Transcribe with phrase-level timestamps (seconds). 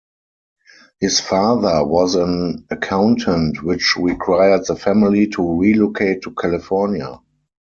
[0.99, 7.19] His father was an accountant which required the family to relocate to California.